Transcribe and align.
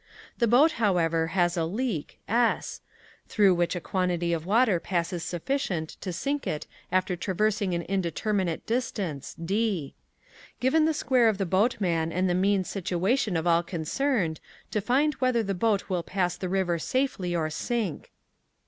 The 0.39 0.47
boat, 0.47 0.71
however, 0.81 1.27
has 1.37 1.55
a 1.55 1.63
leak 1.63 2.17
(S), 2.27 2.81
through 3.27 3.53
which 3.53 3.75
a 3.75 3.79
quantity 3.79 4.33
of 4.33 4.47
water 4.47 4.79
passes 4.79 5.21
sufficient 5.23 5.89
to 6.01 6.11
sink 6.11 6.47
it 6.47 6.65
after 6.91 7.15
traversing 7.15 7.75
an 7.75 7.83
indeterminate 7.83 8.65
distance 8.65 9.35
(D). 9.35 9.93
Given 10.59 10.85
the 10.85 10.95
square 10.95 11.29
of 11.29 11.37
the 11.37 11.45
boatman 11.45 12.11
and 12.11 12.27
the 12.27 12.33
mean 12.33 12.63
situation 12.63 13.37
of 13.37 13.45
all 13.45 13.61
concerned, 13.61 14.39
to 14.71 14.81
find 14.81 15.13
whether 15.19 15.43
the 15.43 15.53
boat 15.53 15.87
will 15.87 16.01
pass 16.01 16.35
the 16.35 16.49
river 16.49 16.79
safely 16.79 17.35
or 17.35 17.51
sink. 17.51 18.11